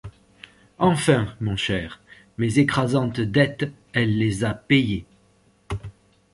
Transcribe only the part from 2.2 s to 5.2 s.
mes écrasantes dettes, elle les a payées.